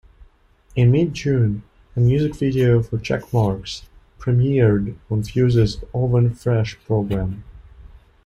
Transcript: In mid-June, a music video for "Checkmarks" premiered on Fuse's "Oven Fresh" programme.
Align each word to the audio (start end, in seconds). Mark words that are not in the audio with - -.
In 0.75 0.89
mid-June, 0.89 1.61
a 1.95 1.99
music 1.99 2.35
video 2.35 2.81
for 2.81 2.97
"Checkmarks" 2.97 3.83
premiered 4.17 4.95
on 5.11 5.21
Fuse's 5.21 5.83
"Oven 5.93 6.33
Fresh" 6.33 6.79
programme. 6.87 7.43